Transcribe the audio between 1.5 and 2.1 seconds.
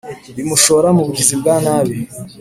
nabi